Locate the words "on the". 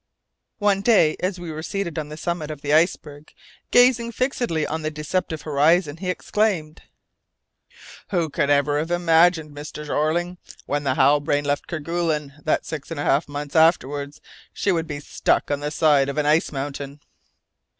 1.99-2.17, 4.65-4.89, 15.51-15.69